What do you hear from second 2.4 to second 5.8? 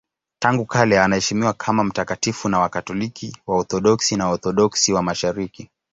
na Wakatoliki, Waorthodoksi na Waorthodoksi wa Mashariki.